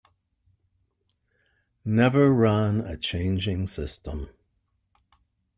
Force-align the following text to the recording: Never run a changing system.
Never 1.85 2.31
run 2.33 2.79
a 2.81 2.97
changing 2.97 3.67
system. 3.67 4.31